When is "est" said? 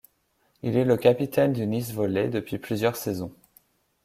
0.77-0.83